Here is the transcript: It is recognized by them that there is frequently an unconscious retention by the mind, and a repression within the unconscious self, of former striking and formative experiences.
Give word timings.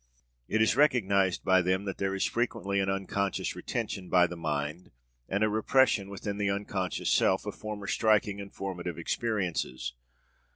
It 0.47 0.63
is 0.63 0.75
recognized 0.75 1.43
by 1.45 1.61
them 1.61 1.85
that 1.85 1.99
there 1.99 2.15
is 2.15 2.25
frequently 2.25 2.79
an 2.79 2.89
unconscious 2.89 3.55
retention 3.55 4.09
by 4.09 4.25
the 4.25 4.35
mind, 4.35 4.89
and 5.29 5.43
a 5.43 5.47
repression 5.47 6.09
within 6.09 6.39
the 6.39 6.49
unconscious 6.49 7.11
self, 7.11 7.45
of 7.45 7.53
former 7.53 7.85
striking 7.85 8.41
and 8.41 8.51
formative 8.51 8.97
experiences. 8.97 9.93